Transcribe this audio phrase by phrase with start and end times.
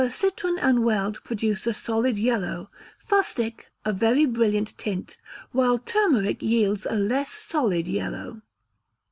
[0.01, 2.71] Quercitron and weld produce a solid yellow;
[3.07, 5.15] fustic a very brilliant tint;
[5.51, 8.41] while turmeric yields a less solid yellow.